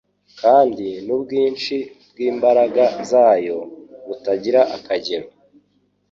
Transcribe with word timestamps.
kandi 0.41 0.87
“n’ubwinshi 1.05 1.75
bw’imbaraga 2.11 2.83
zayo 3.09 3.57
butagira 4.07 4.61
akagera 4.77 5.27